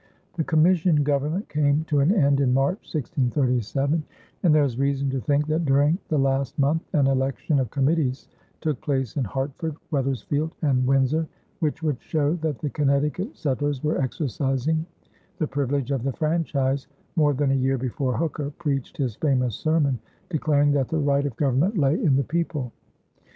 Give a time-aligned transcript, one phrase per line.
[0.35, 4.01] The commission government came to an end in March, 1637,
[4.41, 8.27] and there is reason to think that during the last month, an election of committees
[8.61, 11.27] took place in Hartford, Wethersfield, and Windsor,
[11.59, 14.87] which would show that the Connecticut settlers were exercising
[15.37, 19.99] the privilege of the franchise more than a year before Hooker preached his famous sermon
[20.31, 22.71] declaring that the right of government lay in the people.